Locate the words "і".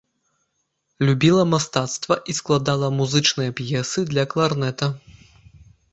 2.33-2.35